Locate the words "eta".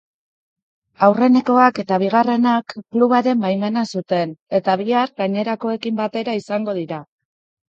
1.83-1.99, 4.61-4.79